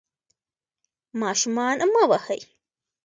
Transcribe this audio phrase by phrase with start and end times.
[1.21, 2.41] ماشومان مه وهئ.